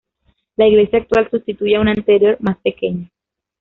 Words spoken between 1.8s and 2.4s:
una anterior,